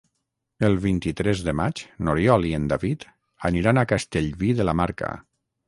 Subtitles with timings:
[0.69, 3.07] El vint-i-tres de maig n'Oriol i en David
[3.53, 5.15] aniran a Castellví de la Marca.